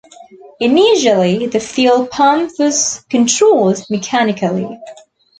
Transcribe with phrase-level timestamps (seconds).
[0.59, 4.79] Initially, the fuel pump was controlled mechanically.